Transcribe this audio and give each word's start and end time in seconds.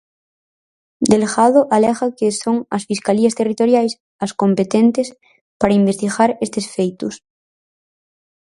Delgado 1.11 1.61
alega 1.75 2.07
que 2.17 2.27
son 2.43 2.55
as 2.77 2.83
fiscalías 2.89 3.37
territoriais 3.39 3.93
as 4.25 4.31
competentes 4.41 5.07
para 5.59 5.77
investigar 5.81 6.29
estes 6.45 6.65
feitos. 6.75 7.13